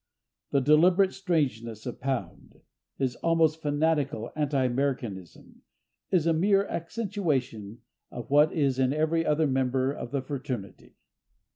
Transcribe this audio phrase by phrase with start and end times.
[0.49, 2.61] The deliberate strangeness of Pound,
[2.97, 5.61] his almost fanatical anti Americanism,
[6.09, 10.95] is a mere accentuation of what is in every other member of the fraternity.